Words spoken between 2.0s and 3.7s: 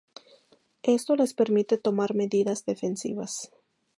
medidas defensivas.